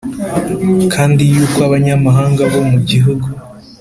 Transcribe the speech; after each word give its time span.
kandi 0.93 1.21
yuko 1.33 1.57
abanyamahanga 1.67 2.41
bo 2.51 2.61
mu 2.69 2.77
gihugu 2.89 3.27